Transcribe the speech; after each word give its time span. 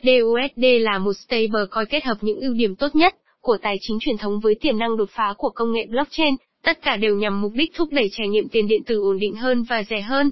FDUSD 0.00 0.82
là 0.82 0.98
một 0.98 1.12
stablecoin 1.12 1.86
kết 1.90 2.04
hợp 2.04 2.16
những 2.20 2.40
ưu 2.40 2.54
điểm 2.54 2.76
tốt 2.76 2.94
nhất 2.94 3.14
của 3.40 3.56
tài 3.62 3.76
chính 3.80 3.98
truyền 4.00 4.16
thống 4.16 4.40
với 4.40 4.54
tiềm 4.54 4.78
năng 4.78 4.96
đột 4.96 5.10
phá 5.10 5.34
của 5.38 5.50
công 5.54 5.72
nghệ 5.72 5.86
blockchain, 5.86 6.34
tất 6.62 6.82
cả 6.82 6.96
đều 6.96 7.16
nhằm 7.16 7.40
mục 7.40 7.52
đích 7.54 7.74
thúc 7.74 7.88
đẩy 7.92 8.08
trải 8.12 8.28
nghiệm 8.28 8.48
tiền 8.48 8.68
điện 8.68 8.84
tử 8.84 9.00
ổn 9.00 9.18
định 9.18 9.34
hơn 9.34 9.62
và 9.62 9.82
rẻ 9.90 10.00
hơn. 10.00 10.30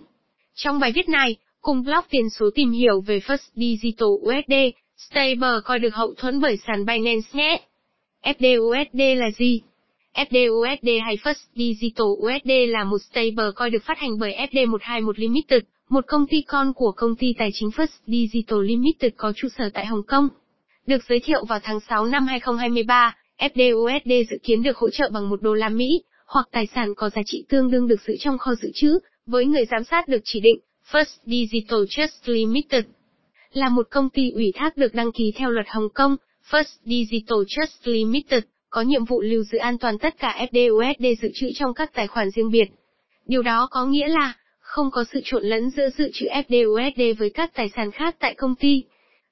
Trong 0.54 0.80
bài 0.80 0.92
viết 0.92 1.08
này, 1.08 1.36
cùng 1.60 1.82
blog 1.82 2.04
tiền 2.10 2.30
số 2.30 2.50
tìm 2.54 2.70
hiểu 2.70 3.00
về 3.00 3.18
First 3.18 3.48
Digital 3.54 4.08
USD, 4.08 4.54
stablecoin 4.96 5.82
được 5.82 5.94
hậu 5.94 6.14
thuẫn 6.14 6.40
bởi 6.40 6.56
sàn 6.66 6.86
Binance 6.86 7.28
nhé. 7.32 7.60
FDUSD 8.22 9.16
là 9.16 9.30
gì? 9.30 9.60
FDUSD 10.14 11.00
hay 11.04 11.16
First 11.16 11.44
Digital 11.54 12.06
USD 12.06 12.50
là 12.68 12.84
một 12.84 12.98
stablecoin 13.10 13.72
được 13.72 13.84
phát 13.84 13.98
hành 13.98 14.18
bởi 14.18 14.36
FD121 14.50 15.12
Limited, 15.16 15.62
một 15.90 16.04
công 16.06 16.26
ty 16.26 16.42
con 16.42 16.72
của 16.74 16.92
công 16.92 17.16
ty 17.16 17.34
tài 17.38 17.50
chính 17.54 17.68
First 17.68 17.98
Digital 18.06 18.62
Limited 18.62 19.12
có 19.16 19.32
trụ 19.36 19.48
sở 19.58 19.70
tại 19.74 19.86
Hồng 19.86 20.02
Kông. 20.02 20.28
Được 20.86 20.98
giới 21.08 21.20
thiệu 21.20 21.44
vào 21.44 21.58
tháng 21.62 21.80
6 21.80 22.06
năm 22.06 22.26
2023, 22.26 23.16
FDUSD 23.38 24.24
dự 24.30 24.36
kiến 24.42 24.62
được 24.62 24.76
hỗ 24.76 24.90
trợ 24.90 25.10
bằng 25.12 25.28
1 25.28 25.42
đô 25.42 25.54
la 25.54 25.68
Mỹ, 25.68 26.02
hoặc 26.26 26.48
tài 26.52 26.66
sản 26.74 26.94
có 26.94 27.10
giá 27.10 27.22
trị 27.26 27.44
tương 27.48 27.70
đương 27.70 27.88
được 27.88 28.00
giữ 28.06 28.14
trong 28.20 28.38
kho 28.38 28.54
dự 28.54 28.68
trữ, 28.74 28.98
với 29.26 29.46
người 29.46 29.64
giám 29.70 29.84
sát 29.84 30.08
được 30.08 30.20
chỉ 30.24 30.40
định, 30.40 30.58
First 30.90 31.16
Digital 31.24 31.80
Trust 31.90 32.28
Limited. 32.28 32.84
Là 33.52 33.68
một 33.68 33.86
công 33.90 34.10
ty 34.10 34.30
ủy 34.30 34.52
thác 34.54 34.76
được 34.76 34.94
đăng 34.94 35.12
ký 35.12 35.32
theo 35.36 35.50
luật 35.50 35.66
Hồng 35.68 35.88
Kông, 35.94 36.16
First 36.50 36.76
Digital 36.84 37.38
Trust 37.48 37.88
Limited 37.88 38.42
có 38.70 38.82
nhiệm 38.82 39.04
vụ 39.04 39.20
lưu 39.20 39.42
giữ 39.42 39.58
an 39.58 39.78
toàn 39.78 39.98
tất 39.98 40.18
cả 40.18 40.46
FDUSD 40.52 41.14
dự 41.22 41.28
trữ 41.34 41.46
trong 41.54 41.74
các 41.74 41.94
tài 41.94 42.06
khoản 42.06 42.30
riêng 42.30 42.50
biệt. 42.50 42.68
Điều 43.26 43.42
đó 43.42 43.68
có 43.70 43.86
nghĩa 43.86 44.08
là, 44.08 44.34
không 44.70 44.90
có 44.90 45.04
sự 45.12 45.20
trộn 45.24 45.44
lẫn 45.44 45.70
giữa 45.70 45.88
dự 45.98 46.10
trữ 46.12 46.26
FDUSD 46.26 47.14
với 47.18 47.30
các 47.30 47.54
tài 47.54 47.70
sản 47.76 47.90
khác 47.90 48.16
tại 48.18 48.34
công 48.34 48.54
ty. 48.54 48.84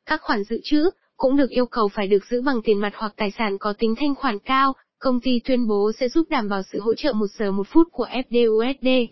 Các 0.06 0.20
khoản 0.22 0.44
dự 0.44 0.60
trữ 0.64 0.90
cũng 1.16 1.36
được 1.36 1.50
yêu 1.50 1.66
cầu 1.66 1.88
phải 1.88 2.06
được 2.06 2.24
giữ 2.30 2.42
bằng 2.42 2.62
tiền 2.62 2.78
mặt 2.78 2.92
hoặc 2.96 3.12
tài 3.16 3.30
sản 3.30 3.58
có 3.58 3.74
tính 3.78 3.94
thanh 3.98 4.14
khoản 4.14 4.38
cao, 4.38 4.72
công 4.98 5.20
ty 5.20 5.40
tuyên 5.44 5.66
bố 5.66 5.92
sẽ 6.00 6.08
giúp 6.08 6.26
đảm 6.30 6.48
bảo 6.48 6.62
sự 6.72 6.80
hỗ 6.80 6.94
trợ 6.94 7.12
một 7.12 7.26
giờ 7.38 7.52
một 7.52 7.66
phút 7.68 7.88
của 7.92 8.06
FDUSD. 8.06 9.06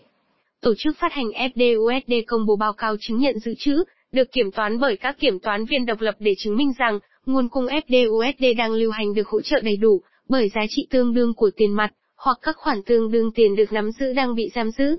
Tổ 0.61 0.75
chức 0.79 0.97
phát 0.99 1.13
hành 1.13 1.27
FDUSD 1.27 2.23
công 2.27 2.47
bố 2.47 2.57
báo 2.57 2.73
cáo 2.73 2.97
chứng 3.01 3.19
nhận 3.19 3.39
dự 3.39 3.55
trữ, 3.59 3.85
được 4.13 4.33
kiểm 4.33 4.51
toán 4.51 4.81
bởi 4.81 4.97
các 4.97 5.19
kiểm 5.19 5.39
toán 5.39 5.65
viên 5.65 5.87
độc 5.87 6.01
lập 6.01 6.15
để 6.19 6.35
chứng 6.39 6.57
minh 6.57 6.73
rằng, 6.79 6.99
nguồn 7.27 7.49
cung 7.49 7.67
FDUSD 7.67 8.57
đang 8.57 8.73
lưu 8.73 8.91
hành 8.91 9.15
được 9.15 9.29
hỗ 9.29 9.41
trợ 9.41 9.61
đầy 9.61 9.77
đủ, 9.77 10.01
bởi 10.29 10.49
giá 10.55 10.63
trị 10.69 10.87
tương 10.91 11.15
đương 11.15 11.35
của 11.35 11.51
tiền 11.57 11.73
mặt, 11.73 11.93
hoặc 12.17 12.39
các 12.43 12.57
khoản 12.57 12.83
tương 12.83 13.11
đương 13.11 13.33
tiền 13.33 13.57
được 13.57 13.73
nắm 13.73 13.91
giữ 13.91 14.13
đang 14.13 14.35
bị 14.35 14.51
giam 14.55 14.71
giữ. 14.71 14.97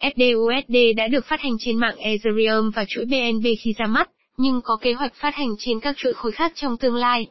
FDUSD 0.00 0.94
đã 0.96 1.08
được 1.08 1.24
phát 1.24 1.40
hành 1.40 1.56
trên 1.60 1.76
mạng 1.76 1.96
Ethereum 1.96 2.70
và 2.70 2.84
chuỗi 2.88 3.04
BNB 3.04 3.46
khi 3.60 3.74
ra 3.78 3.86
mắt, 3.86 4.10
nhưng 4.36 4.60
có 4.64 4.76
kế 4.76 4.92
hoạch 4.92 5.14
phát 5.14 5.34
hành 5.34 5.54
trên 5.58 5.80
các 5.80 5.96
chuỗi 5.96 6.12
khối 6.12 6.32
khác 6.32 6.52
trong 6.54 6.76
tương 6.76 6.94
lai. 6.94 7.26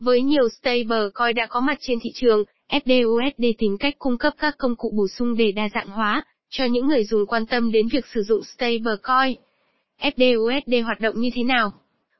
Với 0.00 0.22
nhiều 0.22 0.48
stablecoin 0.48 1.34
đã 1.34 1.46
có 1.46 1.60
mặt 1.60 1.78
trên 1.80 1.98
thị 2.02 2.10
trường, 2.14 2.44
FDUSD 2.68 3.52
tìm 3.58 3.76
cách 3.78 3.94
cung 3.98 4.18
cấp 4.18 4.34
các 4.38 4.54
công 4.58 4.76
cụ 4.76 4.92
bổ 4.96 5.08
sung 5.08 5.36
để 5.36 5.52
đa 5.52 5.68
dạng 5.74 5.88
hóa, 5.88 6.24
cho 6.50 6.64
những 6.64 6.88
người 6.88 7.04
dùng 7.04 7.26
quan 7.26 7.46
tâm 7.46 7.72
đến 7.72 7.88
việc 7.88 8.06
sử 8.14 8.22
dụng 8.22 8.42
stablecoin. 8.44 9.36
FDUSD 10.00 10.84
hoạt 10.84 11.00
động 11.00 11.20
như 11.20 11.30
thế 11.34 11.42
nào? 11.42 11.72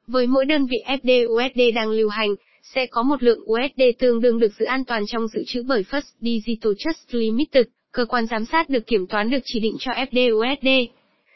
Với 0.06 0.26
mỗi 0.26 0.44
đơn 0.44 0.66
vị 0.66 0.76
FDUSD 0.86 1.74
đang 1.74 1.90
lưu 1.90 2.08
hành, 2.08 2.34
sẽ 2.74 2.86
có 2.86 3.02
một 3.02 3.22
lượng 3.22 3.40
USD 3.40 3.82
tương 3.98 4.20
đương 4.20 4.38
được 4.38 4.52
giữ 4.58 4.64
an 4.64 4.84
toàn 4.84 5.02
trong 5.06 5.28
dự 5.28 5.42
trữ 5.46 5.62
bởi 5.62 5.84
First 5.90 6.12
Digital 6.20 6.72
Trust 6.78 7.14
Limited, 7.14 7.66
cơ 7.92 8.04
quan 8.04 8.26
giám 8.26 8.44
sát 8.44 8.68
được 8.68 8.86
kiểm 8.86 9.06
toán 9.06 9.30
được 9.30 9.38
chỉ 9.44 9.60
định 9.60 9.76
cho 9.80 9.92
FDUSD. 9.92 10.86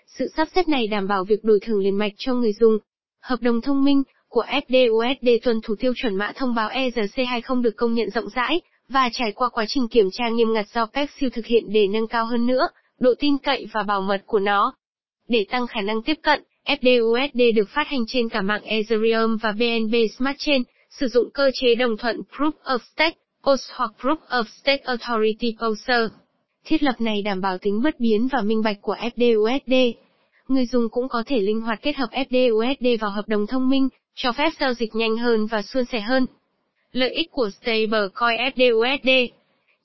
Sự 0.06 0.26
sắp 0.36 0.48
xếp 0.54 0.68
này 0.68 0.86
đảm 0.86 1.08
bảo 1.08 1.24
việc 1.24 1.44
đổi 1.44 1.58
thưởng 1.62 1.80
liền 1.80 1.98
mạch 1.98 2.12
cho 2.16 2.34
người 2.34 2.52
dùng. 2.52 2.78
Hợp 3.20 3.42
đồng 3.42 3.60
thông 3.60 3.84
minh 3.84 4.02
của 4.28 4.44
FDUSD 4.68 5.38
tuân 5.42 5.60
thủ 5.60 5.74
tiêu 5.78 5.92
chuẩn 5.96 6.14
mã 6.14 6.32
thông 6.36 6.54
báo 6.54 6.68
ERC20 6.68 7.62
được 7.62 7.76
công 7.76 7.94
nhận 7.94 8.10
rộng 8.10 8.28
rãi 8.34 8.60
và 8.88 9.08
trải 9.12 9.32
qua 9.32 9.48
quá 9.48 9.64
trình 9.68 9.88
kiểm 9.88 10.08
tra 10.12 10.28
nghiêm 10.28 10.52
ngặt 10.52 10.66
do 10.74 10.86
PEXIL 10.86 11.28
thực 11.28 11.46
hiện 11.46 11.64
để 11.68 11.86
nâng 11.86 12.06
cao 12.06 12.26
hơn 12.26 12.46
nữa 12.46 12.68
độ 13.00 13.14
tin 13.18 13.38
cậy 13.38 13.66
và 13.72 13.82
bảo 13.82 14.00
mật 14.00 14.22
của 14.26 14.38
nó. 14.38 14.74
Để 15.28 15.46
tăng 15.50 15.66
khả 15.66 15.80
năng 15.80 16.02
tiếp 16.02 16.16
cận, 16.22 16.42
FDUSD 16.66 17.54
được 17.54 17.68
phát 17.68 17.88
hành 17.88 18.04
trên 18.08 18.28
cả 18.28 18.42
mạng 18.42 18.62
Ethereum 18.62 19.36
và 19.36 19.52
BNB 19.52 19.94
Smart 20.18 20.36
Chain, 20.38 20.62
sử 20.90 21.08
dụng 21.08 21.30
cơ 21.34 21.50
chế 21.54 21.74
đồng 21.74 21.96
thuận 21.96 22.20
Proof 22.36 22.52
of 22.64 22.78
Stake, 22.94 23.16
POS 23.42 23.60
hoặc 23.74 23.90
Proof 24.00 24.16
of 24.28 24.44
Stake 24.44 24.82
Authority 24.84 25.56
POSER. 25.60 26.10
Thiết 26.66 26.82
lập 26.82 27.00
này 27.00 27.22
đảm 27.22 27.40
bảo 27.40 27.58
tính 27.58 27.82
bất 27.82 28.00
biến 28.00 28.28
và 28.32 28.42
minh 28.42 28.62
bạch 28.62 28.76
của 28.82 28.96
FDUSD. 29.16 29.92
Người 30.48 30.66
dùng 30.66 30.88
cũng 30.88 31.08
có 31.08 31.22
thể 31.26 31.40
linh 31.40 31.60
hoạt 31.60 31.82
kết 31.82 31.96
hợp 31.96 32.08
FDUSD 32.10 32.98
vào 33.00 33.10
hợp 33.10 33.28
đồng 33.28 33.46
thông 33.46 33.68
minh, 33.68 33.88
cho 34.14 34.32
phép 34.32 34.50
giao 34.60 34.74
dịch 34.74 34.94
nhanh 34.94 35.16
hơn 35.16 35.46
và 35.46 35.62
suôn 35.62 35.84
sẻ 35.84 36.00
hơn. 36.00 36.26
Lợi 36.92 37.10
ích 37.10 37.30
của 37.30 37.50
stablecoin 37.50 38.40
FDUSD 38.54 39.28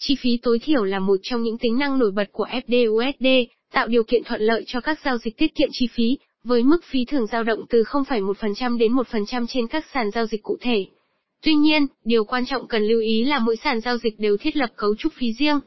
Chi 0.04 0.16
phí 0.16 0.38
tối 0.42 0.60
thiểu 0.60 0.84
là 0.84 1.00
một 1.00 1.20
trong 1.24 1.44
những 1.44 1.58
tính 1.58 1.78
năng 1.80 2.00
nổi 2.00 2.12
bật 2.12 2.32
của 2.32 2.46
FDUSD, 2.68 3.46
tạo 3.72 3.88
điều 3.88 4.04
kiện 4.04 4.24
thuận 4.24 4.42
lợi 4.42 4.64
cho 4.68 4.82
các 4.82 5.00
giao 5.06 5.18
dịch 5.18 5.38
tiết 5.38 5.56
kiệm 5.56 5.70
chi 5.72 5.88
phí, 5.88 6.18
với 6.44 6.64
mức 6.64 6.84
phí 6.84 7.06
thường 7.06 7.28
dao 7.28 7.44
động 7.44 7.60
từ 7.70 7.84
0,1% 7.84 8.78
đến 8.78 8.94
1% 8.94 9.46
trên 9.50 9.68
các 9.68 9.86
sàn 9.94 10.12
giao 10.12 10.26
dịch 10.26 10.44
cụ 10.44 10.58
thể. 10.62 10.86
Tuy 11.44 11.54
nhiên, 11.54 11.88
điều 12.06 12.24
quan 12.24 12.46
trọng 12.46 12.68
cần 12.68 12.84
lưu 12.84 13.02
ý 13.02 13.24
là 13.24 13.40
mỗi 13.40 13.56
sàn 13.56 13.80
giao 13.82 13.98
dịch 13.98 14.20
đều 14.20 14.38
thiết 14.38 14.56
lập 14.56 14.70
cấu 14.76 14.96
trúc 14.96 15.14
phí 15.14 15.34
riêng. 15.34 15.60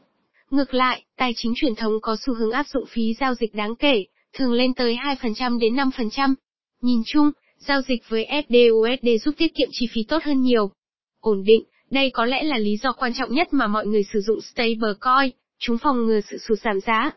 Ngược 0.51 0.73
lại, 0.73 1.03
tài 1.17 1.33
chính 1.35 1.53
truyền 1.55 1.75
thống 1.75 1.93
có 2.01 2.17
xu 2.25 2.33
hướng 2.33 2.51
áp 2.51 2.67
dụng 2.67 2.85
phí 2.89 3.13
giao 3.19 3.35
dịch 3.35 3.55
đáng 3.55 3.75
kể, 3.75 4.05
thường 4.33 4.53
lên 4.53 4.73
tới 4.73 4.97
2% 5.21 5.59
đến 5.59 5.75
5%. 5.75 6.33
Nhìn 6.81 7.01
chung, 7.05 7.31
giao 7.57 7.81
dịch 7.81 8.03
với 8.09 8.27
FDUSD 8.49 9.17
giúp 9.17 9.35
tiết 9.37 9.55
kiệm 9.55 9.69
chi 9.71 9.87
phí 9.93 10.03
tốt 10.03 10.23
hơn 10.23 10.41
nhiều. 10.41 10.71
Ổn 11.19 11.43
định, 11.43 11.63
đây 11.91 12.09
có 12.09 12.25
lẽ 12.25 12.43
là 12.43 12.57
lý 12.57 12.77
do 12.77 12.91
quan 12.91 13.13
trọng 13.13 13.33
nhất 13.33 13.53
mà 13.53 13.67
mọi 13.67 13.87
người 13.87 14.03
sử 14.13 14.21
dụng 14.21 14.41
stablecoin, 14.41 15.31
chúng 15.59 15.77
phòng 15.77 16.05
ngừa 16.05 16.19
sự 16.21 16.37
sụt 16.37 16.59
giảm 16.59 16.79
giá. 16.79 17.11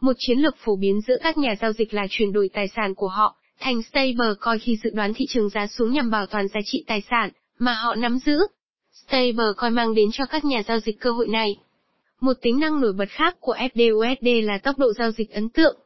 Một 0.00 0.12
chiến 0.18 0.38
lược 0.38 0.56
phổ 0.64 0.76
biến 0.76 1.00
giữa 1.00 1.16
các 1.22 1.38
nhà 1.38 1.54
giao 1.60 1.72
dịch 1.72 1.94
là 1.94 2.06
chuyển 2.10 2.32
đổi 2.32 2.50
tài 2.52 2.68
sản 2.68 2.94
của 2.94 3.08
họ 3.08 3.36
thành 3.60 3.82
stablecoin 3.82 4.58
khi 4.60 4.76
dự 4.82 4.90
đoán 4.94 5.14
thị 5.14 5.26
trường 5.28 5.48
giá 5.48 5.66
xuống 5.66 5.92
nhằm 5.92 6.10
bảo 6.10 6.26
toàn 6.26 6.48
giá 6.48 6.60
trị 6.64 6.84
tài 6.86 7.02
sản 7.10 7.30
mà 7.58 7.72
họ 7.72 7.94
nắm 7.94 8.18
giữ. 8.18 8.38
Stablecoin 8.92 9.74
mang 9.74 9.94
đến 9.94 10.08
cho 10.12 10.26
các 10.26 10.44
nhà 10.44 10.62
giao 10.68 10.80
dịch 10.80 11.00
cơ 11.00 11.10
hội 11.10 11.28
này. 11.28 11.56
Một 12.20 12.32
tính 12.42 12.58
năng 12.58 12.80
nổi 12.80 12.92
bật 12.92 13.08
khác 13.08 13.36
của 13.40 13.54
FDUSD 13.74 14.44
là 14.44 14.58
tốc 14.58 14.78
độ 14.78 14.92
giao 14.98 15.10
dịch 15.10 15.30
ấn 15.30 15.48
tượng. 15.48 15.76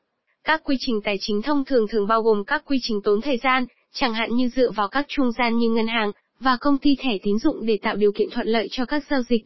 Các 0.44 0.62
quy 0.64 0.76
trình 0.80 1.00
tài 1.04 1.16
chính 1.20 1.42
thông 1.42 1.64
thường 1.64 1.86
thường 1.88 2.06
bao 2.06 2.22
gồm 2.22 2.44
các 2.44 2.62
quy 2.66 2.78
trình 2.82 3.00
tốn 3.04 3.20
thời 3.20 3.38
gian, 3.42 3.66
chẳng 3.92 4.14
hạn 4.14 4.34
như 4.34 4.48
dựa 4.48 4.70
vào 4.70 4.88
các 4.88 5.06
trung 5.08 5.32
gian 5.38 5.58
như 5.58 5.70
ngân 5.70 5.86
hàng 5.86 6.12
và 6.40 6.56
công 6.60 6.78
ty 6.78 6.96
thẻ 6.98 7.18
tín 7.22 7.38
dụng 7.38 7.66
để 7.66 7.78
tạo 7.82 7.96
điều 7.96 8.12
kiện 8.12 8.30
thuận 8.30 8.46
lợi 8.46 8.68
cho 8.70 8.84
các 8.84 9.04
giao 9.10 9.22
dịch. 9.22 9.42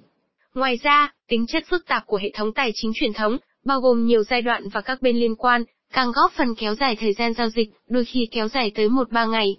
Ngoài 0.54 0.78
ra, 0.82 1.12
tính 1.28 1.46
chất 1.46 1.64
phức 1.70 1.86
tạp 1.86 2.06
của 2.06 2.16
hệ 2.16 2.30
thống 2.34 2.52
tài 2.52 2.70
chính 2.74 2.92
truyền 2.94 3.12
thống, 3.12 3.38
bao 3.64 3.80
gồm 3.80 4.06
nhiều 4.06 4.22
giai 4.22 4.42
đoạn 4.42 4.68
và 4.68 4.80
các 4.80 5.02
bên 5.02 5.16
liên 5.16 5.34
quan, 5.34 5.64
càng 5.92 6.12
góp 6.12 6.32
phần 6.32 6.54
kéo 6.54 6.74
dài 6.74 6.96
thời 6.96 7.12
gian 7.12 7.34
giao 7.34 7.48
dịch, 7.48 7.70
đôi 7.88 8.04
khi 8.04 8.28
kéo 8.30 8.48
dài 8.48 8.72
tới 8.74 8.88
1-3 8.88 9.30
ngày. 9.30 9.56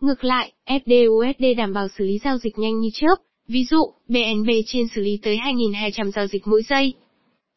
Ngược 0.00 0.24
lại, 0.24 0.52
FDUSD 0.66 1.56
đảm 1.56 1.72
bảo 1.72 1.88
xử 1.98 2.04
lý 2.04 2.18
giao 2.24 2.38
dịch 2.38 2.58
nhanh 2.58 2.80
như 2.80 2.88
chớp, 2.94 3.16
ví 3.48 3.64
dụ, 3.70 3.92
BNB 4.08 4.50
trên 4.66 4.88
xử 4.94 5.00
lý 5.00 5.18
tới 5.22 5.36
2.200 5.36 6.10
giao 6.10 6.26
dịch 6.26 6.46
mỗi 6.46 6.62
giây. 6.62 6.94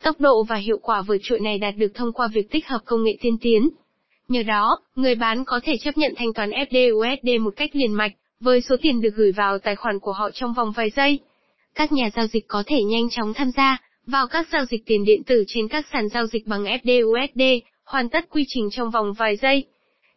Tốc 0.03 0.22
độ 0.22 0.44
và 0.44 0.55
hiệu 0.55 0.77
quả 0.81 1.01
vượt 1.01 1.17
trội 1.22 1.39
này 1.39 1.57
đạt 1.57 1.75
được 1.77 1.91
thông 1.95 2.13
qua 2.13 2.27
việc 2.33 2.51
tích 2.51 2.67
hợp 2.67 2.79
công 2.85 3.03
nghệ 3.03 3.17
tiên 3.22 3.38
tiến. 3.41 3.69
Nhờ 4.28 4.44
đó, 4.44 4.79
người 4.95 5.16
bán 5.16 5.45
có 5.45 5.59
thể 5.63 5.78
chấp 5.78 5.97
nhận 5.97 6.13
thanh 6.17 6.33
toán 6.33 6.49
FDUSD 6.49 7.41
một 7.41 7.53
cách 7.55 7.69
liền 7.73 7.94
mạch, 7.94 8.11
với 8.39 8.61
số 8.61 8.75
tiền 8.81 9.01
được 9.01 9.16
gửi 9.16 9.31
vào 9.31 9.59
tài 9.59 9.75
khoản 9.75 9.99
của 9.99 10.11
họ 10.11 10.29
trong 10.33 10.53
vòng 10.53 10.72
vài 10.75 10.89
giây. 10.89 11.19
Các 11.75 11.91
nhà 11.91 12.09
giao 12.16 12.28
dịch 12.28 12.47
có 12.47 12.63
thể 12.66 12.83
nhanh 12.83 13.09
chóng 13.09 13.33
tham 13.33 13.51
gia 13.51 13.78
vào 14.05 14.28
các 14.28 14.47
giao 14.51 14.66
dịch 14.66 14.85
tiền 14.85 15.05
điện 15.05 15.23
tử 15.23 15.44
trên 15.47 15.67
các 15.67 15.85
sàn 15.94 16.09
giao 16.09 16.28
dịch 16.28 16.47
bằng 16.47 16.63
FDUSD, 16.63 17.59
hoàn 17.85 18.09
tất 18.09 18.29
quy 18.29 18.45
trình 18.47 18.69
trong 18.72 18.91
vòng 18.91 19.13
vài 19.13 19.35
giây. 19.35 19.66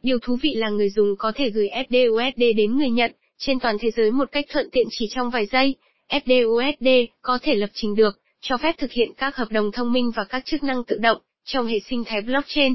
Điều 0.03 0.19
thú 0.19 0.37
vị 0.43 0.55
là 0.55 0.69
người 0.69 0.91
dùng 0.91 1.17
có 1.19 1.33
thể 1.35 1.51
gửi 1.51 1.69
FDUSD 1.69 2.57
đến 2.57 2.77
người 2.77 2.91
nhận 2.91 3.13
trên 3.47 3.61
toàn 3.61 3.77
thế 3.81 3.91
giới 3.91 4.11
một 4.11 4.29
cách 4.33 4.45
thuận 4.49 4.71
tiện 4.73 4.87
chỉ 4.91 5.09
trong 5.11 5.31
vài 5.31 5.47
giây. 5.47 5.75
FDUSD 6.09 7.07
có 7.23 7.39
thể 7.43 7.55
lập 7.55 7.71
trình 7.75 7.95
được, 7.95 8.21
cho 8.41 8.57
phép 8.57 8.75
thực 8.79 8.93
hiện 8.93 9.13
các 9.17 9.37
hợp 9.37 9.51
đồng 9.51 9.73
thông 9.73 9.93
minh 9.93 10.11
và 10.17 10.25
các 10.25 10.45
chức 10.45 10.63
năng 10.63 10.85
tự 10.85 10.97
động 10.99 11.19
trong 11.45 11.67
hệ 11.67 11.79
sinh 11.89 12.05
thái 12.05 12.21
blockchain. 12.21 12.75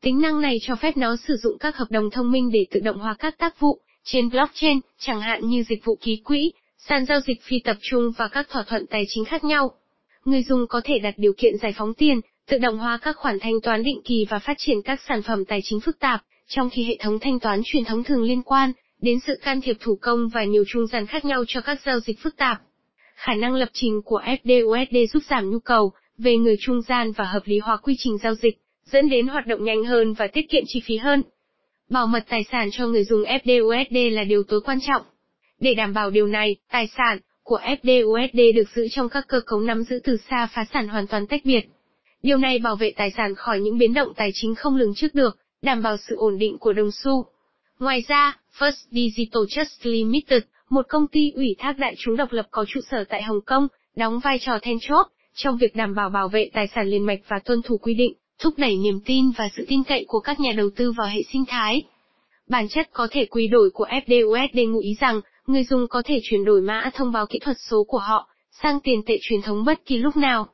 Tính 0.00 0.20
năng 0.20 0.40
này 0.40 0.56
cho 0.62 0.76
phép 0.76 0.96
nó 0.96 1.16
sử 1.28 1.36
dụng 1.36 1.58
các 1.58 1.76
hợp 1.76 1.90
đồng 1.90 2.10
thông 2.10 2.32
minh 2.32 2.50
để 2.52 2.66
tự 2.70 2.80
động 2.80 2.98
hóa 2.98 3.14
các 3.18 3.38
tác 3.38 3.60
vụ 3.60 3.78
trên 4.04 4.30
blockchain, 4.30 4.80
chẳng 4.98 5.20
hạn 5.20 5.48
như 5.48 5.64
dịch 5.68 5.84
vụ 5.84 5.98
ký 6.00 6.16
quỹ, 6.24 6.52
sàn 6.78 7.06
giao 7.06 7.20
dịch 7.20 7.42
phi 7.42 7.58
tập 7.58 7.76
trung 7.80 8.12
và 8.18 8.28
các 8.28 8.48
thỏa 8.50 8.62
thuận 8.62 8.86
tài 8.86 9.04
chính 9.08 9.24
khác 9.24 9.44
nhau. 9.44 9.70
Người 10.24 10.42
dùng 10.42 10.66
có 10.66 10.80
thể 10.84 10.98
đặt 10.98 11.14
điều 11.16 11.32
kiện 11.38 11.56
giải 11.62 11.74
phóng 11.76 11.94
tiền, 11.94 12.20
tự 12.48 12.58
động 12.58 12.78
hóa 12.78 12.98
các 13.02 13.16
khoản 13.16 13.38
thanh 13.40 13.60
toán 13.60 13.82
định 13.82 14.00
kỳ 14.04 14.26
và 14.30 14.38
phát 14.38 14.54
triển 14.58 14.82
các 14.82 15.00
sản 15.08 15.22
phẩm 15.22 15.44
tài 15.44 15.60
chính 15.64 15.80
phức 15.80 15.98
tạp, 15.98 16.24
trong 16.48 16.70
khi 16.70 16.84
hệ 16.84 16.96
thống 17.00 17.18
thanh 17.18 17.40
toán 17.40 17.60
truyền 17.64 17.84
thống 17.84 18.04
thường 18.04 18.22
liên 18.22 18.42
quan 18.42 18.72
đến 19.02 19.18
sự 19.26 19.38
can 19.42 19.60
thiệp 19.60 19.76
thủ 19.80 19.98
công 20.00 20.28
và 20.28 20.44
nhiều 20.44 20.64
trung 20.68 20.86
gian 20.86 21.06
khác 21.06 21.24
nhau 21.24 21.44
cho 21.48 21.60
các 21.60 21.80
giao 21.84 22.00
dịch 22.00 22.18
phức 22.20 22.36
tạp. 22.36 22.60
Khả 23.14 23.34
năng 23.34 23.54
lập 23.54 23.68
trình 23.72 24.02
của 24.04 24.20
FDUSD 24.24 25.06
giúp 25.12 25.22
giảm 25.30 25.50
nhu 25.50 25.58
cầu 25.58 25.92
về 26.18 26.36
người 26.36 26.56
trung 26.60 26.82
gian 26.82 27.12
và 27.12 27.24
hợp 27.24 27.42
lý 27.44 27.58
hóa 27.58 27.76
quy 27.76 27.94
trình 27.98 28.18
giao 28.18 28.34
dịch, 28.34 28.58
dẫn 28.84 29.08
đến 29.08 29.26
hoạt 29.26 29.46
động 29.46 29.64
nhanh 29.64 29.84
hơn 29.84 30.12
và 30.12 30.26
tiết 30.26 30.50
kiệm 30.50 30.62
chi 30.66 30.82
phí 30.84 30.96
hơn. 30.96 31.22
Bảo 31.90 32.06
mật 32.06 32.24
tài 32.28 32.44
sản 32.52 32.68
cho 32.72 32.86
người 32.86 33.04
dùng 33.04 33.22
FDUSD 33.22 34.10
là 34.14 34.24
điều 34.24 34.42
tối 34.42 34.60
quan 34.60 34.78
trọng. 34.86 35.02
Để 35.60 35.74
đảm 35.74 35.94
bảo 35.94 36.10
điều 36.10 36.26
này, 36.26 36.56
tài 36.70 36.88
sản 36.96 37.18
của 37.42 37.60
FDUSD 37.82 38.54
được 38.54 38.68
giữ 38.74 38.88
trong 38.90 39.08
các 39.08 39.24
cơ 39.28 39.40
cấu 39.46 39.60
nắm 39.60 39.82
giữ 39.82 40.00
từ 40.04 40.16
xa 40.30 40.48
phá 40.54 40.64
sản 40.72 40.88
hoàn 40.88 41.06
toàn 41.06 41.26
tách 41.26 41.40
biệt. 41.44 41.64
Điều 42.22 42.38
này 42.38 42.58
bảo 42.58 42.76
vệ 42.76 42.92
tài 42.96 43.10
sản 43.16 43.34
khỏi 43.34 43.60
những 43.60 43.78
biến 43.78 43.94
động 43.94 44.12
tài 44.16 44.30
chính 44.34 44.54
không 44.54 44.76
lường 44.76 44.94
trước 44.94 45.14
được, 45.14 45.38
đảm 45.62 45.82
bảo 45.82 45.96
sự 46.08 46.16
ổn 46.16 46.38
định 46.38 46.58
của 46.58 46.72
đồng 46.72 46.90
xu. 46.90 47.26
Ngoài 47.82 48.04
ra, 48.08 48.38
First 48.58 48.86
Digital 48.90 49.42
Trust 49.48 49.86
Limited, 49.86 50.42
một 50.70 50.86
công 50.88 51.06
ty 51.06 51.32
ủy 51.34 51.56
thác 51.58 51.78
đại 51.78 51.94
chúng 51.98 52.16
độc 52.16 52.32
lập 52.32 52.46
có 52.50 52.64
trụ 52.68 52.80
sở 52.90 53.04
tại 53.04 53.22
Hồng 53.22 53.40
Kông, 53.46 53.68
đóng 53.96 54.20
vai 54.24 54.38
trò 54.38 54.58
then 54.62 54.78
chốt 54.80 55.06
trong 55.34 55.56
việc 55.56 55.76
đảm 55.76 55.94
bảo 55.94 56.10
bảo 56.10 56.28
vệ 56.28 56.50
tài 56.52 56.66
sản 56.74 56.86
liên 56.86 57.06
mạch 57.06 57.20
và 57.28 57.38
tuân 57.38 57.62
thủ 57.62 57.78
quy 57.78 57.94
định, 57.94 58.12
thúc 58.38 58.54
đẩy 58.56 58.76
niềm 58.76 59.00
tin 59.04 59.30
và 59.38 59.48
sự 59.56 59.64
tin 59.68 59.84
cậy 59.84 60.04
của 60.08 60.20
các 60.20 60.40
nhà 60.40 60.52
đầu 60.52 60.70
tư 60.76 60.92
vào 60.92 61.06
hệ 61.06 61.22
sinh 61.32 61.44
thái. 61.48 61.82
Bản 62.48 62.68
chất 62.68 62.88
có 62.92 63.08
thể 63.10 63.24
quy 63.24 63.48
đổi 63.48 63.70
của 63.70 63.86
FDUSD 64.06 64.72
ngụ 64.72 64.78
ý 64.78 64.96
rằng, 65.00 65.20
người 65.46 65.64
dùng 65.64 65.88
có 65.88 66.02
thể 66.04 66.20
chuyển 66.22 66.44
đổi 66.44 66.60
mã 66.60 66.90
thông 66.94 67.12
báo 67.12 67.26
kỹ 67.26 67.38
thuật 67.38 67.56
số 67.70 67.84
của 67.84 67.98
họ 67.98 68.28
sang 68.62 68.80
tiền 68.80 69.02
tệ 69.06 69.18
truyền 69.22 69.42
thống 69.42 69.64
bất 69.64 69.84
kỳ 69.86 69.96
lúc 69.96 70.16
nào. 70.16 70.48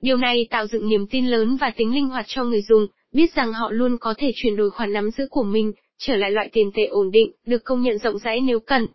Điều 0.00 0.16
này 0.16 0.46
tạo 0.50 0.66
dựng 0.66 0.88
niềm 0.88 1.06
tin 1.06 1.26
lớn 1.26 1.56
và 1.56 1.70
tính 1.76 1.94
linh 1.94 2.08
hoạt 2.08 2.24
cho 2.28 2.44
người 2.44 2.62
dùng, 2.62 2.86
biết 3.12 3.34
rằng 3.34 3.52
họ 3.52 3.70
luôn 3.70 3.98
có 3.98 4.14
thể 4.18 4.32
chuyển 4.34 4.56
đổi 4.56 4.70
khoản 4.70 4.92
nắm 4.92 5.10
giữ 5.10 5.26
của 5.30 5.42
mình, 5.42 5.72
trở 6.06 6.16
lại 6.16 6.30
loại 6.30 6.48
tiền 6.52 6.70
tệ 6.74 6.84
ổn 6.84 7.10
định, 7.10 7.32
được 7.46 7.64
công 7.64 7.82
nhận 7.82 7.98
rộng 7.98 8.18
rãi 8.18 8.40
nếu 8.40 8.60
cần. 8.60 8.86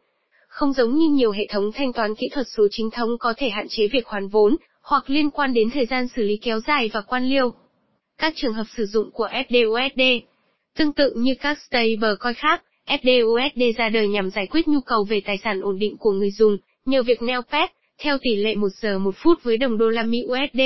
Không 0.47 0.73
giống 0.73 0.95
như 0.95 1.09
nhiều 1.09 1.31
hệ 1.31 1.47
thống 1.49 1.71
thanh 1.71 1.93
toán 1.93 2.15
kỹ 2.15 2.29
thuật 2.31 2.47
số 2.57 2.67
chính 2.71 2.91
thống 2.91 3.17
có 3.19 3.33
thể 3.37 3.49
hạn 3.49 3.67
chế 3.69 3.87
việc 3.87 4.07
hoàn 4.07 4.27
vốn, 4.27 4.55
hoặc 4.81 5.09
liên 5.09 5.29
quan 5.29 5.53
đến 5.53 5.69
thời 5.69 5.85
gian 5.85 6.07
xử 6.15 6.23
lý 6.23 6.37
kéo 6.37 6.59
dài 6.59 6.89
và 6.93 7.01
quan 7.01 7.23
liêu. 7.29 7.53
Các 8.17 8.33
trường 8.35 8.53
hợp 8.53 8.65
sử 8.77 8.85
dụng 8.85 9.11
của 9.11 9.27
FDUSD 9.27 10.21
Tương 10.77 10.93
tự 10.93 11.13
như 11.15 11.35
các 11.39 11.57
stablecoin 11.67 12.33
khác, 12.35 12.63
FDUSD 12.87 13.73
ra 13.77 13.89
đời 13.89 14.07
nhằm 14.07 14.29
giải 14.29 14.47
quyết 14.47 14.67
nhu 14.67 14.81
cầu 14.81 15.03
về 15.03 15.21
tài 15.25 15.37
sản 15.43 15.61
ổn 15.61 15.79
định 15.79 15.97
của 15.97 16.11
người 16.11 16.31
dùng, 16.31 16.57
nhờ 16.85 17.03
việc 17.03 17.21
neo 17.21 17.41
phép 17.41 17.71
theo 17.99 18.17
tỷ 18.21 18.35
lệ 18.35 18.55
1 18.55 18.67
giờ 18.81 18.99
1 18.99 19.15
phút 19.15 19.43
với 19.43 19.57
đồng 19.57 19.77
đô 19.77 19.89
la 19.89 20.03
Mỹ 20.03 20.25
USD. 20.25 20.61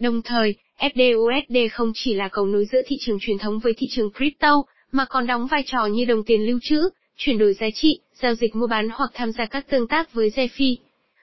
Đồng 0.00 0.22
thời, 0.22 0.54
FDUSD 0.78 1.68
không 1.72 1.92
chỉ 1.94 2.14
là 2.14 2.28
cầu 2.28 2.46
nối 2.46 2.66
giữa 2.72 2.82
thị 2.86 2.96
trường 3.00 3.18
truyền 3.20 3.38
thống 3.38 3.58
với 3.58 3.72
thị 3.76 3.86
trường 3.90 4.10
crypto, 4.12 4.62
mà 4.92 5.04
còn 5.04 5.26
đóng 5.26 5.46
vai 5.46 5.62
trò 5.66 5.86
như 5.86 6.04
đồng 6.04 6.24
tiền 6.24 6.46
lưu 6.46 6.58
trữ, 6.62 6.88
chuyển 7.16 7.38
đổi 7.38 7.54
giá 7.54 7.66
trị, 7.74 8.00
giao 8.22 8.34
dịch 8.34 8.56
mua 8.56 8.66
bán 8.66 8.88
hoặc 8.92 9.10
tham 9.14 9.32
gia 9.32 9.44
các 9.46 9.70
tương 9.70 9.88
tác 9.88 10.12
với 10.12 10.30
DeFi. 10.36 10.76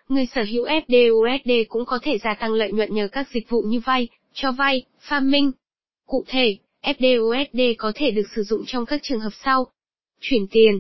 Người 0.10 0.26
sở 0.36 0.44
hữu 0.44 0.66
FDUSD 0.66 1.66
cũng 1.70 1.86
có 1.86 2.00
thể 2.02 2.18
gia 2.18 2.34
tăng 2.34 2.54
lợi 2.54 2.72
nhuận 2.72 2.96
nhờ 2.96 3.08
các 3.12 3.28
dịch 3.34 3.50
vụ 3.50 3.62
như 3.62 3.80
vay, 3.80 4.08
cho 4.34 4.52
vay, 4.52 4.84
farming. 5.08 5.52
Cụ 6.06 6.24
thể, 6.28 6.58
FDUSD 6.84 7.76
có 7.78 7.92
thể 7.96 8.12
được 8.12 8.28
sử 8.36 8.44
dụng 8.44 8.64
trong 8.68 8.86
các 8.86 9.00
trường 9.04 9.20
hợp 9.20 9.34
sau. 9.44 9.68
Chuyển 10.22 10.48
tiền. 10.52 10.80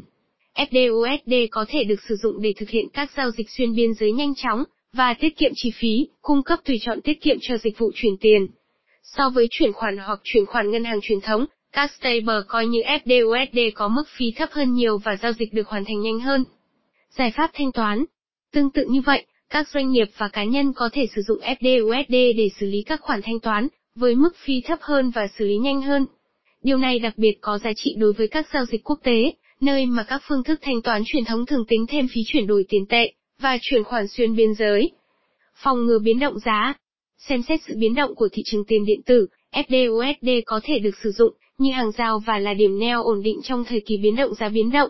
FDUSD 0.55 1.47
có 1.51 1.65
thể 1.69 1.83
được 1.83 2.01
sử 2.09 2.15
dụng 2.15 2.41
để 2.41 2.53
thực 2.57 2.69
hiện 2.69 2.85
các 2.93 3.11
giao 3.17 3.31
dịch 3.31 3.49
xuyên 3.49 3.75
biên 3.75 3.93
giới 3.93 4.11
nhanh 4.11 4.33
chóng 4.35 4.63
và 4.93 5.13
tiết 5.13 5.37
kiệm 5.37 5.51
chi 5.55 5.71
phí, 5.75 6.07
cung 6.21 6.43
cấp 6.43 6.59
tùy 6.65 6.79
chọn 6.81 7.01
tiết 7.01 7.21
kiệm 7.21 7.37
cho 7.41 7.57
dịch 7.57 7.77
vụ 7.77 7.91
chuyển 7.95 8.17
tiền. 8.17 8.47
So 9.03 9.29
với 9.29 9.47
chuyển 9.51 9.73
khoản 9.73 9.97
hoặc 9.97 10.19
chuyển 10.23 10.45
khoản 10.45 10.71
ngân 10.71 10.83
hàng 10.83 10.99
truyền 11.01 11.21
thống, 11.21 11.45
các 11.71 11.91
stablecoin 11.91 12.69
như 12.69 12.81
FDUSD 12.81 13.71
có 13.75 13.87
mức 13.87 14.03
phí 14.17 14.31
thấp 14.31 14.49
hơn 14.51 14.73
nhiều 14.73 14.97
và 14.97 15.17
giao 15.21 15.31
dịch 15.31 15.53
được 15.53 15.67
hoàn 15.67 15.85
thành 15.85 16.01
nhanh 16.01 16.19
hơn. 16.19 16.43
Giải 17.09 17.31
pháp 17.31 17.51
thanh 17.53 17.71
toán. 17.71 18.05
Tương 18.51 18.71
tự 18.71 18.85
như 18.89 19.01
vậy, 19.01 19.25
các 19.49 19.67
doanh 19.67 19.91
nghiệp 19.91 20.07
và 20.17 20.27
cá 20.27 20.43
nhân 20.43 20.73
có 20.73 20.89
thể 20.93 21.07
sử 21.15 21.21
dụng 21.21 21.39
FDUSD 21.39 22.37
để 22.37 22.49
xử 22.59 22.65
lý 22.65 22.81
các 22.81 23.01
khoản 23.01 23.21
thanh 23.23 23.39
toán, 23.39 23.67
với 23.95 24.15
mức 24.15 24.35
phí 24.45 24.61
thấp 24.61 24.79
hơn 24.81 25.11
và 25.15 25.27
xử 25.37 25.45
lý 25.45 25.57
nhanh 25.57 25.81
hơn. 25.81 26.05
Điều 26.63 26.77
này 26.77 26.99
đặc 26.99 27.13
biệt 27.17 27.37
có 27.41 27.57
giá 27.57 27.71
trị 27.75 27.95
đối 27.97 28.13
với 28.13 28.27
các 28.27 28.47
giao 28.53 28.65
dịch 28.65 28.83
quốc 28.83 28.99
tế, 29.03 29.33
nơi 29.61 29.85
mà 29.85 30.03
các 30.03 30.21
phương 30.27 30.43
thức 30.43 30.59
thanh 30.61 30.81
toán 30.81 31.03
truyền 31.05 31.25
thống 31.25 31.45
thường 31.45 31.65
tính 31.67 31.85
thêm 31.89 32.07
phí 32.07 32.21
chuyển 32.27 32.47
đổi 32.47 32.65
tiền 32.69 32.85
tệ 32.85 33.11
và 33.39 33.57
chuyển 33.61 33.83
khoản 33.83 34.07
xuyên 34.07 34.35
biên 34.35 34.53
giới. 34.53 34.91
Phòng 35.55 35.85
ngừa 35.85 35.99
biến 35.99 36.19
động 36.19 36.39
giá. 36.39 36.73
Xem 37.17 37.41
xét 37.49 37.59
sự 37.67 37.73
biến 37.77 37.95
động 37.95 38.15
của 38.15 38.29
thị 38.31 38.41
trường 38.45 38.65
tiền 38.65 38.85
điện 38.85 39.01
tử, 39.05 39.27
FDUSD 39.51 40.41
có 40.45 40.59
thể 40.63 40.79
được 40.79 40.95
sử 41.03 41.11
dụng 41.11 41.33
như 41.57 41.71
hàng 41.71 41.91
rào 41.91 42.19
và 42.19 42.39
là 42.39 42.53
điểm 42.53 42.79
neo 42.79 43.03
ổn 43.03 43.23
định 43.23 43.39
trong 43.43 43.65
thời 43.65 43.81
kỳ 43.85 43.97
biến 43.97 44.15
động 44.15 44.33
giá 44.33 44.49
biến 44.49 44.71
động. 44.71 44.89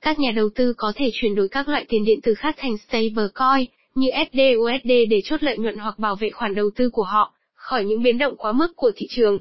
Các 0.00 0.18
nhà 0.18 0.30
đầu 0.30 0.48
tư 0.54 0.74
có 0.76 0.92
thể 0.96 1.10
chuyển 1.12 1.34
đổi 1.34 1.48
các 1.48 1.68
loại 1.68 1.84
tiền 1.88 2.04
điện 2.04 2.20
tử 2.20 2.34
khác 2.34 2.54
thành 2.58 2.76
stablecoin, 2.78 3.66
như 3.94 4.08
FDUSD 4.10 5.08
để 5.10 5.20
chốt 5.24 5.42
lợi 5.42 5.58
nhuận 5.58 5.76
hoặc 5.76 5.98
bảo 5.98 6.16
vệ 6.16 6.30
khoản 6.30 6.54
đầu 6.54 6.70
tư 6.76 6.90
của 6.90 7.02
họ, 7.02 7.34
khỏi 7.54 7.84
những 7.84 8.02
biến 8.02 8.18
động 8.18 8.36
quá 8.36 8.52
mức 8.52 8.76
của 8.76 8.90
thị 8.96 9.06
trường. 9.10 9.38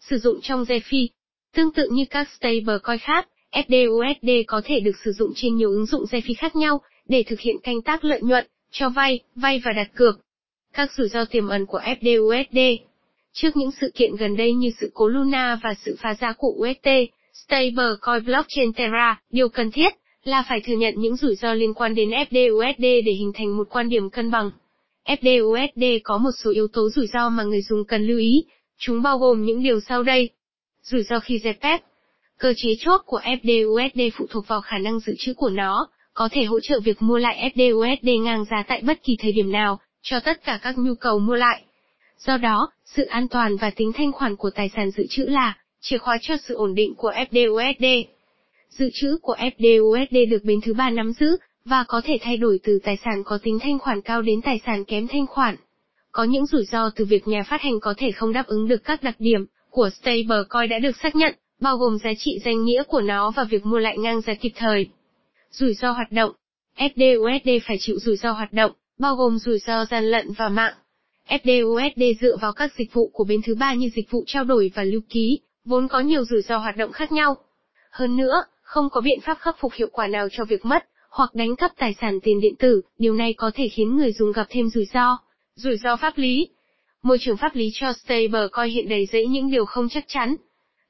Sử 0.00 0.18
dụng 0.18 0.40
trong 0.42 0.64
DeFi. 0.64 1.06
Tương 1.54 1.72
tự 1.72 1.88
như 1.92 2.04
các 2.10 2.28
stablecoin 2.38 2.98
khác, 2.98 3.28
FDUSD 3.52 4.44
có 4.46 4.60
thể 4.64 4.80
được 4.80 4.96
sử 5.04 5.12
dụng 5.12 5.32
trên 5.36 5.56
nhiều 5.56 5.70
ứng 5.70 5.86
dụng 5.86 6.04
DeFi 6.04 6.34
khác 6.38 6.56
nhau, 6.56 6.80
để 7.08 7.22
thực 7.22 7.40
hiện 7.40 7.56
canh 7.62 7.82
tác 7.82 8.04
lợi 8.04 8.20
nhuận, 8.22 8.46
cho 8.70 8.88
vay, 8.88 9.20
vay 9.34 9.62
và 9.64 9.72
đặt 9.72 9.90
cược. 9.94 10.20
Các 10.72 10.92
rủi 10.92 11.08
ro 11.08 11.24
tiềm 11.24 11.48
ẩn 11.48 11.66
của 11.66 11.80
FDUSD 11.80 12.78
Trước 13.40 13.56
những 13.56 13.70
sự 13.80 13.90
kiện 13.94 14.16
gần 14.16 14.36
đây 14.36 14.52
như 14.52 14.70
sự 14.80 14.90
cố 14.94 15.08
Luna 15.08 15.58
và 15.62 15.74
sự 15.84 15.96
phá 15.98 16.14
giá 16.14 16.32
của 16.32 16.48
UST, 16.48 16.88
stablecoin 17.32 18.24
blockchain 18.24 18.72
Terra, 18.72 19.20
điều 19.30 19.48
cần 19.48 19.70
thiết 19.70 19.94
là 20.24 20.44
phải 20.48 20.60
thừa 20.60 20.76
nhận 20.76 20.94
những 20.96 21.16
rủi 21.16 21.34
ro 21.34 21.54
liên 21.54 21.74
quan 21.74 21.94
đến 21.94 22.10
FDUSD 22.10 22.80
để 22.80 23.12
hình 23.12 23.32
thành 23.34 23.56
một 23.56 23.68
quan 23.70 23.88
điểm 23.88 24.10
cân 24.10 24.30
bằng. 24.30 24.50
FDUSD 25.04 25.98
có 26.04 26.18
một 26.18 26.30
số 26.44 26.50
yếu 26.50 26.68
tố 26.68 26.88
rủi 26.90 27.06
ro 27.06 27.28
mà 27.28 27.42
người 27.42 27.62
dùng 27.62 27.84
cần 27.84 28.06
lưu 28.06 28.18
ý, 28.18 28.44
chúng 28.78 29.02
bao 29.02 29.18
gồm 29.18 29.44
những 29.44 29.62
điều 29.62 29.80
sau 29.80 30.02
đây. 30.02 30.30
Rủi 30.82 31.02
ro 31.02 31.20
khi 31.20 31.38
dẹp 31.38 31.60
phép. 31.60 31.82
Cơ 32.38 32.52
chế 32.56 32.70
chốt 32.78 33.00
của 33.06 33.20
FDUSD 33.24 34.10
phụ 34.14 34.26
thuộc 34.30 34.48
vào 34.48 34.60
khả 34.60 34.78
năng 34.78 35.00
dự 35.00 35.12
trữ 35.18 35.34
của 35.34 35.50
nó, 35.50 35.88
có 36.14 36.28
thể 36.32 36.44
hỗ 36.44 36.60
trợ 36.60 36.80
việc 36.80 37.02
mua 37.02 37.18
lại 37.18 37.52
FDUSD 37.54 38.22
ngang 38.22 38.44
giá 38.50 38.64
tại 38.68 38.82
bất 38.82 39.02
kỳ 39.02 39.16
thời 39.18 39.32
điểm 39.32 39.52
nào, 39.52 39.80
cho 40.02 40.20
tất 40.20 40.44
cả 40.44 40.60
các 40.62 40.78
nhu 40.78 40.94
cầu 40.94 41.18
mua 41.18 41.34
lại. 41.34 41.62
Do 42.18 42.36
đó, 42.36 42.70
sự 42.84 43.04
an 43.04 43.28
toàn 43.28 43.56
và 43.56 43.70
tính 43.70 43.92
thanh 43.92 44.12
khoản 44.12 44.36
của 44.36 44.50
tài 44.50 44.70
sản 44.76 44.90
dự 44.90 45.06
trữ 45.10 45.24
là 45.24 45.56
chìa 45.80 45.98
khóa 45.98 46.18
cho 46.20 46.36
sự 46.36 46.54
ổn 46.54 46.74
định 46.74 46.94
của 46.94 47.12
FDUSD. 47.30 48.04
Dự 48.68 48.90
trữ 48.94 49.18
của 49.22 49.36
FDUSD 49.38 50.30
được 50.30 50.44
bên 50.44 50.60
thứ 50.60 50.74
ba 50.74 50.90
nắm 50.90 51.12
giữ, 51.12 51.36
và 51.64 51.84
có 51.88 52.00
thể 52.04 52.18
thay 52.20 52.36
đổi 52.36 52.60
từ 52.62 52.78
tài 52.84 52.96
sản 53.04 53.22
có 53.24 53.38
tính 53.42 53.58
thanh 53.58 53.78
khoản 53.78 54.00
cao 54.00 54.22
đến 54.22 54.42
tài 54.42 54.60
sản 54.66 54.84
kém 54.84 55.08
thanh 55.08 55.26
khoản. 55.26 55.56
Có 56.12 56.24
những 56.24 56.46
rủi 56.46 56.64
ro 56.64 56.90
từ 56.96 57.04
việc 57.04 57.28
nhà 57.28 57.42
phát 57.42 57.62
hành 57.62 57.80
có 57.80 57.94
thể 57.96 58.10
không 58.12 58.32
đáp 58.32 58.46
ứng 58.46 58.68
được 58.68 58.84
các 58.84 59.02
đặc 59.02 59.16
điểm 59.18 59.46
của 59.70 59.90
stablecoin 59.90 60.70
đã 60.70 60.78
được 60.78 60.96
xác 61.02 61.16
nhận, 61.16 61.34
bao 61.60 61.76
gồm 61.76 61.98
giá 61.98 62.10
trị 62.18 62.38
danh 62.44 62.64
nghĩa 62.64 62.82
của 62.82 63.00
nó 63.00 63.30
và 63.30 63.44
việc 63.44 63.66
mua 63.66 63.78
lại 63.78 63.98
ngang 63.98 64.20
giá 64.20 64.34
kịp 64.34 64.52
thời. 64.56 64.88
Rủi 65.50 65.74
ro 65.74 65.90
hoạt 65.92 66.12
động 66.12 66.32
FDUSD 66.76 67.60
phải 67.66 67.76
chịu 67.80 67.98
rủi 67.98 68.16
ro 68.16 68.32
hoạt 68.32 68.52
động, 68.52 68.72
bao 68.98 69.16
gồm 69.16 69.38
rủi 69.38 69.58
ro 69.58 69.84
gian 69.84 70.04
lận 70.04 70.32
và 70.32 70.48
mạng. 70.48 70.74
FDUSD 71.28 72.12
dựa 72.20 72.36
vào 72.36 72.52
các 72.52 72.72
dịch 72.78 72.92
vụ 72.92 73.10
của 73.12 73.24
bên 73.24 73.40
thứ 73.42 73.54
ba 73.54 73.74
như 73.74 73.90
dịch 73.96 74.10
vụ 74.10 74.24
trao 74.26 74.44
đổi 74.44 74.70
và 74.74 74.82
lưu 74.82 75.00
ký, 75.08 75.40
vốn 75.64 75.88
có 75.88 76.00
nhiều 76.00 76.24
rủi 76.24 76.42
ro 76.42 76.58
hoạt 76.58 76.76
động 76.76 76.92
khác 76.92 77.12
nhau. 77.12 77.36
Hơn 77.90 78.16
nữa, 78.16 78.44
không 78.62 78.90
có 78.90 79.00
biện 79.00 79.20
pháp 79.20 79.38
khắc 79.40 79.56
phục 79.60 79.72
hiệu 79.72 79.88
quả 79.92 80.06
nào 80.06 80.28
cho 80.32 80.44
việc 80.44 80.64
mất 80.64 80.84
hoặc 81.10 81.34
đánh 81.34 81.56
cắp 81.56 81.72
tài 81.76 81.94
sản 82.00 82.20
tiền 82.20 82.40
điện 82.40 82.54
tử, 82.58 82.80
điều 82.98 83.14
này 83.14 83.32
có 83.32 83.50
thể 83.54 83.68
khiến 83.68 83.96
người 83.96 84.12
dùng 84.12 84.32
gặp 84.32 84.46
thêm 84.50 84.68
rủi 84.68 84.84
ro. 84.94 85.18
Rủi 85.54 85.76
ro 85.76 85.96
pháp 85.96 86.18
lý. 86.18 86.48
Môi 87.02 87.18
trường 87.20 87.36
pháp 87.36 87.54
lý 87.54 87.70
cho 87.74 87.92
stablecoin 87.92 88.70
hiện 88.70 88.88
đầy 88.88 89.06
dẫy 89.06 89.26
những 89.26 89.50
điều 89.50 89.64
không 89.64 89.88
chắc 89.88 90.04
chắn. 90.08 90.36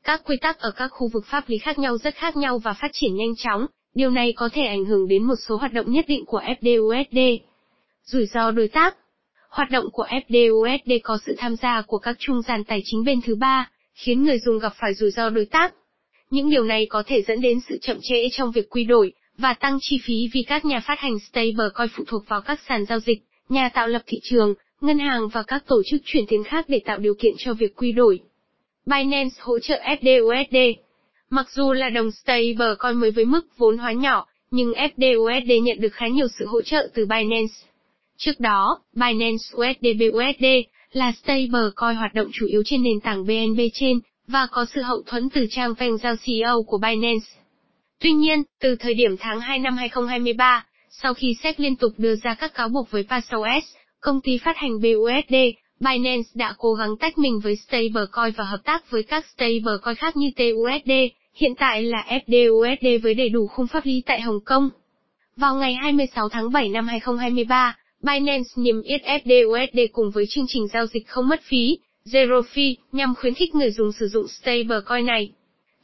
Các 0.04 0.22
quy 0.24 0.36
tắc 0.40 0.58
ở 0.58 0.70
các 0.70 0.88
khu 0.88 1.08
vực 1.08 1.24
pháp 1.26 1.48
lý 1.48 1.58
khác 1.58 1.78
nhau 1.78 1.98
rất 1.98 2.14
khác 2.14 2.36
nhau 2.36 2.58
và 2.58 2.72
phát 2.72 2.90
triển 2.92 3.16
nhanh 3.16 3.36
chóng, 3.36 3.66
điều 3.94 4.10
này 4.10 4.32
có 4.36 4.48
thể 4.52 4.62
ảnh 4.62 4.84
hưởng 4.84 5.08
đến 5.08 5.22
một 5.22 5.34
số 5.48 5.56
hoạt 5.56 5.72
động 5.72 5.90
nhất 5.90 6.04
định 6.08 6.24
của 6.24 6.40
FDUSD. 6.60 7.38
Rủi 8.04 8.26
ro 8.26 8.50
đối 8.50 8.68
tác 8.68 8.96
Hoạt 9.48 9.70
động 9.70 9.84
của 9.92 10.06
FDUSD 10.28 10.98
có 11.02 11.18
sự 11.26 11.34
tham 11.38 11.56
gia 11.56 11.82
của 11.82 11.98
các 11.98 12.16
trung 12.18 12.42
gian 12.42 12.64
tài 12.64 12.82
chính 12.84 13.04
bên 13.04 13.20
thứ 13.20 13.34
ba, 13.34 13.70
khiến 13.94 14.24
người 14.24 14.38
dùng 14.38 14.58
gặp 14.58 14.72
phải 14.80 14.94
rủi 14.94 15.10
ro 15.10 15.30
đối 15.30 15.46
tác. 15.46 15.74
Những 16.30 16.50
điều 16.50 16.64
này 16.64 16.86
có 16.86 17.02
thể 17.06 17.22
dẫn 17.22 17.40
đến 17.40 17.60
sự 17.68 17.78
chậm 17.82 17.98
trễ 18.02 18.28
trong 18.32 18.52
việc 18.52 18.70
quy 18.70 18.84
đổi, 18.84 19.12
và 19.38 19.54
tăng 19.54 19.78
chi 19.80 20.00
phí 20.04 20.28
vì 20.32 20.42
các 20.42 20.64
nhà 20.64 20.80
phát 20.80 20.98
hành 20.98 21.18
stablecoin 21.18 21.88
phụ 21.92 22.04
thuộc 22.06 22.28
vào 22.28 22.40
các 22.40 22.60
sàn 22.68 22.84
giao 22.84 22.98
dịch, 22.98 23.18
nhà 23.48 23.68
tạo 23.68 23.88
lập 23.88 24.02
thị 24.06 24.18
trường, 24.22 24.54
ngân 24.80 24.98
hàng 24.98 25.28
và 25.28 25.42
các 25.42 25.66
tổ 25.66 25.82
chức 25.90 26.00
chuyển 26.04 26.26
tiền 26.28 26.44
khác 26.44 26.64
để 26.68 26.80
tạo 26.84 26.98
điều 26.98 27.14
kiện 27.14 27.32
cho 27.38 27.54
việc 27.54 27.76
quy 27.76 27.92
đổi. 27.92 28.20
Binance 28.86 29.36
hỗ 29.40 29.58
trợ 29.58 29.80
FDUSD 29.84 30.74
Mặc 31.30 31.46
dù 31.50 31.72
là 31.72 31.90
đồng 31.90 32.10
stablecoin 32.10 33.00
mới 33.00 33.10
với 33.10 33.24
mức 33.24 33.46
vốn 33.56 33.78
hóa 33.78 33.92
nhỏ, 33.92 34.26
nhưng 34.50 34.72
FDUSD 34.72 35.62
nhận 35.62 35.80
được 35.80 35.92
khá 35.92 36.08
nhiều 36.08 36.26
sự 36.38 36.46
hỗ 36.46 36.62
trợ 36.62 36.88
từ 36.94 37.06
Binance. 37.06 37.54
Trước 38.18 38.40
đó, 38.40 38.80
Binance 38.92 39.44
USD 39.54 39.86
BUSD 39.98 40.44
là 40.92 41.12
stablecoin 41.12 41.96
hoạt 41.96 42.14
động 42.14 42.28
chủ 42.32 42.46
yếu 42.46 42.62
trên 42.64 42.82
nền 42.82 43.00
tảng 43.00 43.26
BNB 43.26 43.60
trên 43.74 44.00
và 44.26 44.46
có 44.50 44.66
sự 44.74 44.82
hậu 44.82 45.02
thuẫn 45.06 45.28
từ 45.30 45.46
trang 45.50 45.72
Feng 45.72 45.96
Giao 45.96 46.14
CEO 46.24 46.62
của 46.62 46.78
Binance. 46.78 47.26
Tuy 48.00 48.12
nhiên, 48.12 48.42
từ 48.60 48.76
thời 48.76 48.94
điểm 48.94 49.16
tháng 49.18 49.40
2 49.40 49.58
năm 49.58 49.76
2023, 49.76 50.66
sau 50.90 51.14
khi 51.14 51.34
SEC 51.42 51.60
liên 51.60 51.76
tục 51.76 51.92
đưa 51.98 52.14
ra 52.16 52.34
các 52.34 52.54
cáo 52.54 52.68
buộc 52.68 52.90
với 52.90 53.02
Paxos, 53.02 53.64
công 54.00 54.20
ty 54.20 54.38
phát 54.38 54.56
hành 54.56 54.80
BUSD, 54.80 55.34
Binance 55.80 56.28
đã 56.34 56.54
cố 56.58 56.74
gắng 56.74 56.96
tách 57.00 57.18
mình 57.18 57.40
với 57.40 57.56
stablecoin 57.56 58.34
và 58.36 58.44
hợp 58.44 58.60
tác 58.64 58.90
với 58.90 59.02
các 59.02 59.26
stablecoin 59.26 59.96
khác 59.96 60.16
như 60.16 60.30
TUSD, 60.36 60.92
hiện 61.34 61.54
tại 61.58 61.82
là 61.82 62.04
FDUSD 62.08 63.02
với 63.02 63.14
đầy 63.14 63.28
đủ 63.28 63.46
khung 63.46 63.66
pháp 63.66 63.86
lý 63.86 64.02
tại 64.06 64.20
Hồng 64.20 64.40
Kông. 64.44 64.70
Vào 65.36 65.54
ngày 65.54 65.74
26 65.74 66.28
tháng 66.28 66.52
7 66.52 66.68
năm 66.68 66.86
2023, 66.86 67.76
Binance 68.02 68.48
niêm 68.56 68.82
yết 68.82 69.02
FDUSD 69.02 69.78
cùng 69.92 70.10
với 70.10 70.24
chương 70.28 70.46
trình 70.48 70.68
giao 70.72 70.86
dịch 70.86 71.08
không 71.08 71.28
mất 71.28 71.40
phí, 71.42 71.78
Zero 72.04 72.42
Fee, 72.54 72.74
nhằm 72.92 73.14
khuyến 73.14 73.34
khích 73.34 73.54
người 73.54 73.70
dùng 73.70 73.92
sử 73.92 74.08
dụng 74.08 74.28
stablecoin 74.28 75.06
này. 75.06 75.32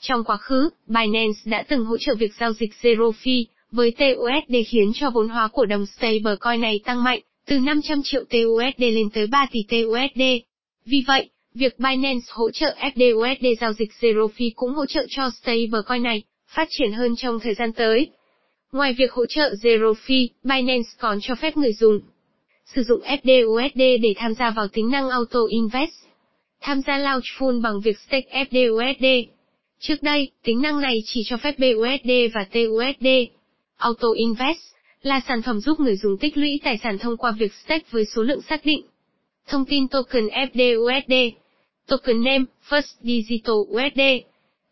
Trong 0.01 0.25
quá 0.25 0.37
khứ, 0.37 0.71
Binance 0.87 1.39
đã 1.45 1.65
từng 1.69 1.85
hỗ 1.85 1.97
trợ 1.99 2.15
việc 2.15 2.31
giao 2.41 2.53
dịch 2.53 2.71
Zero 2.83 3.13
Fee 3.23 3.45
với 3.71 3.91
TUSD 3.91 4.55
khiến 4.67 4.93
cho 4.95 5.11
vốn 5.11 5.29
hóa 5.29 5.49
của 5.49 5.65
đồng 5.65 5.87
stablecoin 5.87 6.61
này 6.61 6.81
tăng 6.85 7.05
mạnh, 7.05 7.21
từ 7.47 7.59
500 7.59 8.01
triệu 8.05 8.25
TUSD 8.25 8.83
lên 8.83 9.11
tới 9.15 9.27
3 9.27 9.47
tỷ 9.53 9.61
TUSD. 9.69 10.23
Vì 10.85 11.05
vậy, 11.07 11.29
việc 11.55 11.79
Binance 11.79 12.27
hỗ 12.31 12.51
trợ 12.51 12.77
FDUSD 12.95 13.55
giao 13.61 13.73
dịch 13.73 13.91
Zero 14.01 14.29
Fee 14.37 14.51
cũng 14.55 14.75
hỗ 14.75 14.87
trợ 14.87 15.07
cho 15.09 15.31
stablecoin 15.31 16.03
này 16.03 16.23
phát 16.49 16.69
triển 16.71 16.93
hơn 16.93 17.17
trong 17.17 17.41
thời 17.41 17.55
gian 17.55 17.73
tới. 17.73 18.09
Ngoài 18.75 18.93
việc 18.93 19.13
hỗ 19.13 19.27
trợ 19.27 19.55
Zero 19.63 19.95
Fee, 20.07 20.29
Binance 20.43 20.89
còn 20.99 21.19
cho 21.23 21.35
phép 21.35 21.57
người 21.57 21.73
dùng 21.73 22.01
sử 22.67 22.83
dụng 22.83 23.01
FDUSD 23.01 24.01
để 24.03 24.15
tham 24.17 24.35
gia 24.35 24.51
vào 24.51 24.69
tính 24.69 24.91
năng 24.91 25.11
Auto 25.11 25.41
Invest. 25.49 25.93
Tham 26.61 26.81
gia 26.87 26.99
Launch 26.99 27.25
Pool 27.41 27.61
bằng 27.61 27.81
việc 27.81 27.99
stake 27.99 28.45
FDUSD. 28.51 29.27
Trước 29.79 30.03
đây, 30.03 30.31
tính 30.43 30.63
năng 30.63 30.81
này 30.81 30.99
chỉ 31.05 31.23
cho 31.27 31.37
phép 31.37 31.59
BUSD 31.59 32.11
và 32.35 32.45
TUSD. 32.45 33.07
Auto 33.77 34.09
Invest 34.17 34.61
là 35.03 35.21
sản 35.29 35.43
phẩm 35.43 35.61
giúp 35.61 35.81
người 35.81 35.97
dùng 35.97 36.17
tích 36.19 36.37
lũy 36.37 36.61
tài 36.65 36.79
sản 36.79 36.99
thông 36.99 37.17
qua 37.17 37.31
việc 37.39 37.53
stake 37.55 37.87
với 37.91 38.05
số 38.05 38.23
lượng 38.23 38.43
xác 38.43 38.67
định. 38.67 38.87
Thông 39.47 39.65
tin 39.65 39.89
token 39.89 40.27
FDUSD. 40.27 41.31
Token 41.87 42.25
name, 42.25 42.45
First 42.69 42.95
Digital 43.01 43.57
USD. 43.57 44.01